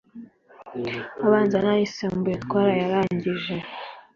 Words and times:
abanza 1.25 1.57
n'ayisumbuye, 1.63 2.35
twarayarangije 2.43 3.55